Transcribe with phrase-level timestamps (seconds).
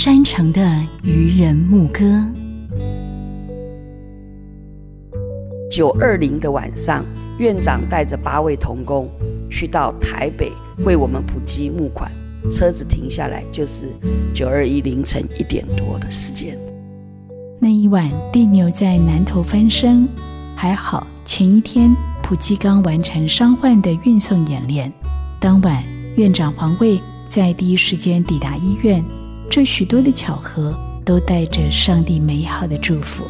[0.00, 0.60] 山城的
[1.02, 2.24] 渔人牧歌。
[5.68, 7.04] 九二零的晚上，
[7.40, 9.10] 院长带着八位童工
[9.50, 10.52] 去到台北
[10.84, 12.08] 为我们普及募款。
[12.52, 13.88] 车子停下来就是
[14.32, 16.56] 九二一凌晨一点多的时间。
[17.58, 20.08] 那一晚，地牛在南头翻身，
[20.54, 21.92] 还好前一天
[22.22, 24.92] 普吉刚完成伤患的运送演练。
[25.40, 25.82] 当晚，
[26.14, 29.04] 院长黄卫在第一时间抵达医院。
[29.50, 33.24] 这许多的巧合，都带着上帝美好的祝福。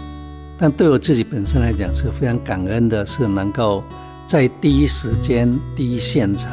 [0.59, 3.85] 但对我自己本身来讲是非常感恩的，是能够
[4.27, 6.51] 在第一时间、第一现场，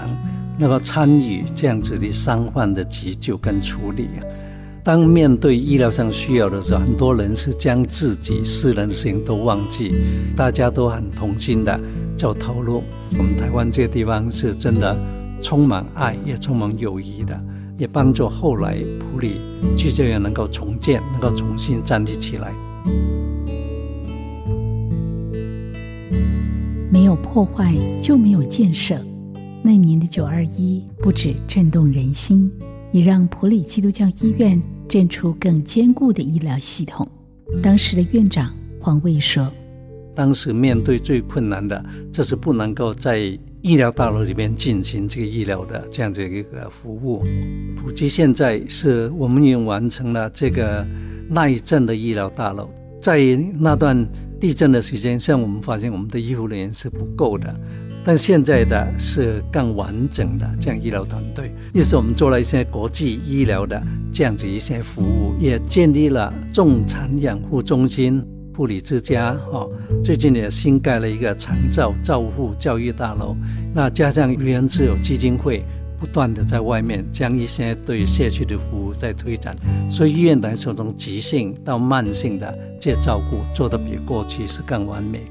[0.59, 4.07] 能够参与这样子的伤患的急救跟处理。
[4.83, 9.95] 当面对医疗上需要的时候，很多人是将自己私人的事情都忘记，
[10.35, 11.79] 大家都很同心的
[12.15, 12.83] 就投入。
[13.17, 14.95] 我们台湾这个地方是真的
[15.41, 17.35] 充满爱，也充满友谊的，
[17.77, 19.33] 也帮助后来普里
[19.75, 22.53] 急救员能够重建，能够重新站立起来。
[26.91, 28.97] 没有破坏就没有建设。
[29.61, 32.51] 那年的九二一不止震动人心，
[32.91, 37.05] 也让普里基督教医院震出更坚固的医疗系统。
[37.61, 39.51] 当时的院长黄卫说
[40.15, 47.23] ：“当时面对最困难的，这是不能够在医疗大楼里面进行这个医疗的这样的一个服务。
[47.75, 50.85] 普及现在是我们已经完成了这个
[51.27, 52.69] 耐震的医疗大楼，
[53.01, 53.19] 在
[53.59, 57.57] 那段。”地震的时间，像我们发现我们的医护人员是不够的，
[58.03, 63.81] 但现在的是更完整的这样医疗团队，也是我们做了一些国际医疗的
[64.13, 68.21] 这样子一些服务，也建立了重产养护中心、
[68.55, 69.67] 护理之家，哈，
[70.03, 73.35] 最近也新盖了一个长照照护教育大楼，
[73.73, 75.63] 那加上愚人自有基金会。
[75.97, 79.55] 不断的在外面将一些对社区的服务在推展，
[79.89, 85.21] 所以医院来说从急性到慢性的这照顾做得比过去是更完美。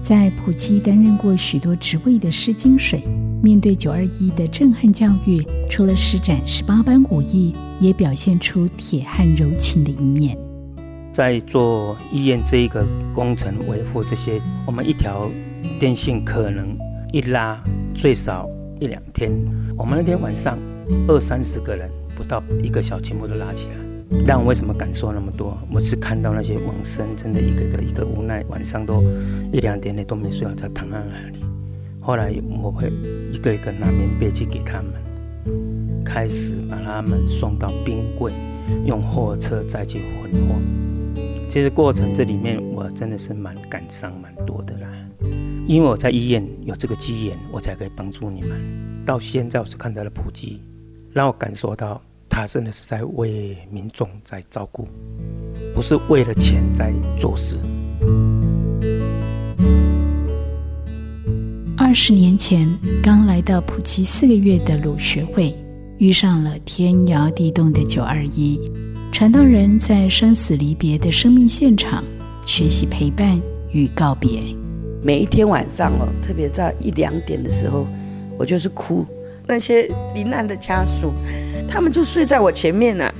[0.00, 3.02] 在普吉担任过许多职位的施金水，
[3.42, 10.36] 面对九二一的震撼教育，除了施展十八般武艺，也表现出铁汉柔情的一面。
[11.12, 15.28] 在做医院这一个工程维护这些，我们一条。
[15.80, 16.76] 电信可能
[17.12, 17.60] 一拉
[17.92, 18.48] 最少
[18.80, 19.30] 一两天，
[19.76, 20.56] 我们那天晚上
[21.08, 23.74] 二三十个人，不到一个小全部都拉起来。
[24.26, 25.58] 但我为什么敢说那么多？
[25.72, 29.02] 我是看到那些往生，真的一个个一个无奈，晚上都
[29.52, 31.44] 一两点内都没睡好，在躺在那里。
[32.08, 32.32] 后来
[32.62, 32.90] 我会
[33.30, 34.94] 一个一个拿棉被去给他们，
[36.02, 38.32] 开始把他们送到冰柜，
[38.86, 40.54] 用货车再去混货。
[41.50, 44.88] 其实过程这里面我真的是蛮感伤蛮多的啦。
[45.66, 48.58] 因为我在医院有这个机缘，我才可以帮助你们。
[49.04, 50.62] 到现在我是看到了普及，
[51.12, 54.88] 让我感受到他真的是在为民众在照顾，
[55.74, 57.58] 不是为了钱在做事。
[61.88, 62.68] 二十年前
[63.02, 65.56] 刚来到普吉四个月的鲁学会，
[65.96, 68.60] 遇上了天摇地动的九二一，
[69.10, 72.04] 传道人在生死离别的生命现场，
[72.44, 73.40] 学习陪伴
[73.72, 74.42] 与告别。
[75.02, 77.86] 每一天晚上哦，特别在一两点的时候，
[78.36, 79.06] 我就是哭。
[79.46, 81.10] 那些罹难的家属，
[81.70, 83.10] 他们就睡在我前面呢。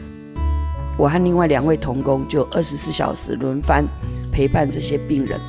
[0.98, 3.82] 我和另外两位同工就二十四小时轮番
[4.30, 5.40] 陪伴这些病人。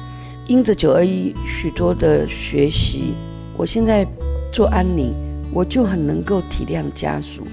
[0.50, 3.14] 因着九二一许多的学习，
[3.56, 4.04] 我现在
[4.52, 5.14] 做安宁，
[5.54, 7.44] 我就很能够体谅家属，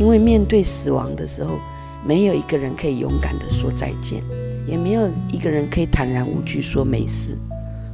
[0.00, 1.58] 因为面对死亡的时候，
[2.06, 4.22] 没有一个人可以勇敢的说再见，
[4.66, 7.36] 也没有一个人可以坦然无惧说没事。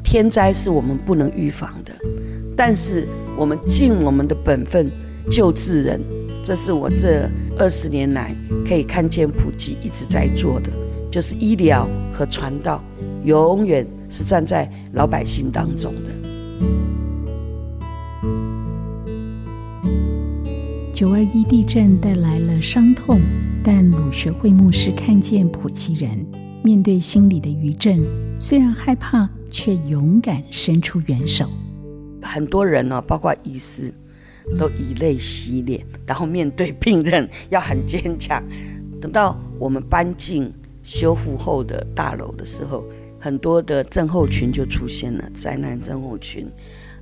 [0.05, 1.91] 天灾是我们不能预防的，
[2.57, 4.89] 但是我们尽我们的本分
[5.33, 6.01] 救治人，
[6.45, 7.29] 这是我这
[7.59, 8.33] 二十年来
[8.65, 10.71] 可以看见普及一直在做的，
[11.11, 12.81] 就是医疗和传道，
[13.25, 13.85] 永远
[14.15, 16.11] 是站在老百姓当中的。
[20.93, 23.21] 九二一地震带来了伤痛，
[23.65, 26.25] 但鲁学会牧师看见普吉人
[26.63, 28.01] 面对心里的余震，
[28.39, 29.29] 虽然害怕。
[29.57, 31.49] 却勇敢伸出援手。
[32.21, 33.95] 很多人呢，包括医师，
[34.59, 38.43] 都以泪洗脸，然后面对病人要很坚强。
[39.01, 40.53] 等到我们搬进
[40.83, 42.85] 修复后的大楼的时候，
[43.25, 46.47] 很多的症候群就出现了，灾难症候群、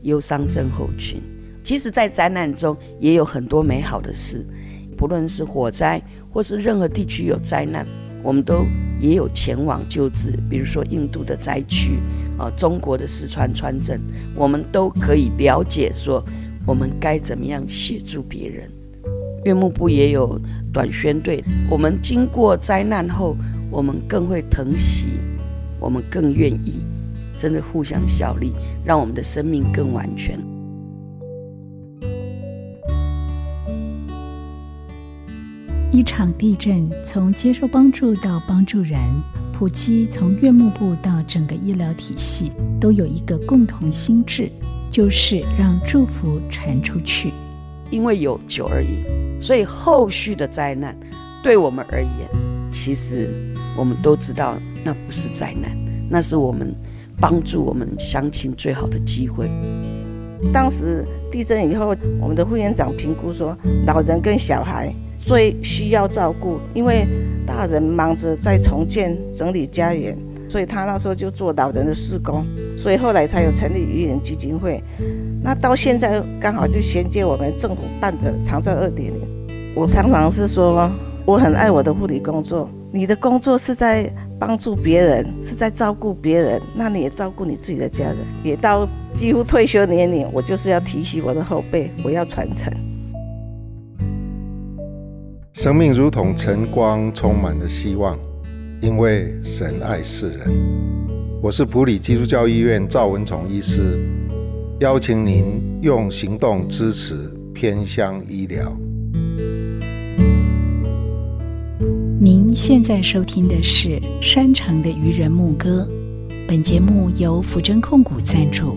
[0.03, 1.21] 忧伤症候群。
[1.65, 4.47] 其实，在灾难中也有很多美好的事，
[4.97, 7.85] 不论是火灾或是任何地区有灾难，
[8.23, 8.65] 我们都
[9.01, 11.99] 也有前往救治，比如说印度的灾区。
[12.39, 14.01] 啊，中国的四川川镇，
[14.37, 16.25] 我们都可以了解说，
[16.65, 18.71] 我们该怎么样协助别人。
[19.45, 20.41] 岳幕部也有
[20.73, 21.43] 短宣队。
[21.69, 23.37] 我们经过灾难后，
[23.73, 25.07] 我们更会疼惜，
[25.83, 26.75] 我们更愿意，
[27.37, 28.53] 真的互相效力，
[28.85, 30.39] 让我们的生命更完全。
[35.91, 38.97] 一场地震，从接受帮助到帮助人，
[39.53, 44.49] 普基从院牧部到整个医疗体系，都有一个共同心智，
[44.89, 47.33] 就是让祝福传出去。
[47.91, 49.03] 因为有九而已，
[49.43, 50.97] 所以后续的灾难，
[51.43, 53.29] 对我们而言，其实
[53.77, 55.71] 我们都知道，那不是灾难，
[56.09, 56.75] 那是我们
[57.21, 59.51] 帮助我们乡亲最好的机会。
[60.53, 63.57] 当时地震以后，我们的副院长评估说，
[63.87, 64.93] 老人跟小孩。
[65.25, 67.07] 最需要照顾，因为
[67.47, 70.19] 大人忙着在重建、整理家园，
[70.49, 72.45] 所以他那时候就做老人的施工，
[72.77, 74.83] 所以后来才有成立愚人基金会。
[75.41, 79.21] 那到现在刚好就衔接我们政府办的长照二点零。
[79.77, 80.91] 我常常是说，
[81.25, 82.69] 我很爱我的护理工作。
[82.91, 84.13] 你的工作是在
[84.45, 88.17] 帮助别人，是在照顾别人，那你也照顾你自己的家人。
[88.43, 92.73] 也到几乎退休年龄，我就是要提醒我的后辈，我要传承。
[95.53, 98.19] 生命如同晨光，充满了希望，
[98.81, 100.41] 因为神爱世人。
[101.41, 103.97] 我是普里基督教医院赵文崇医师，
[104.81, 107.15] 邀请您用行动支持
[107.55, 108.77] 偏乡医疗。
[112.25, 115.85] 您现在收听的是山城的渔人牧歌，
[116.47, 118.77] 本节目由福真控股赞助，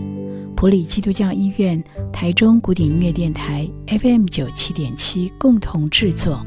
[0.56, 1.80] 普里基督教医院、
[2.12, 6.44] 台中古典音乐电台 FM 九七点七共同制作。